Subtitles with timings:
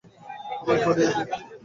[0.61, 1.25] আমি পরিয়ে দিই।